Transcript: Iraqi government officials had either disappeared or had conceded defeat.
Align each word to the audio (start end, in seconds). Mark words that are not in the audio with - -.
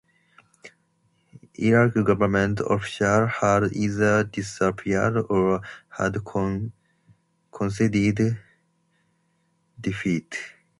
Iraqi 1.59 2.01
government 2.03 2.59
officials 2.67 3.29
had 3.39 3.71
either 3.71 4.23
disappeared 4.23 5.17
or 5.29 5.61
had 5.95 6.15
conceded 7.53 8.35
defeat. 9.79 10.35